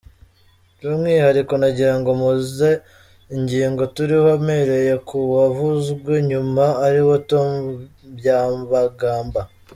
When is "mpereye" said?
4.45-4.93